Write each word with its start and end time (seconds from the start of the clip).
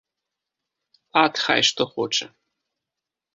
Ат, 1.23 1.35
хай 1.43 1.61
што 1.69 1.81
хоча. 1.93 2.27